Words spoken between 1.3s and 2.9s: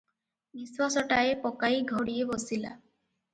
ପକାଇ ଘଡ଼ିଏ ବସିଲା।